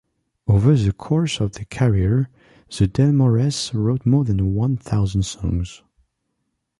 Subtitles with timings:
[0.47, 2.25] Over the course of their careers,
[2.75, 5.83] the Delmores wrote more than one thousand songs.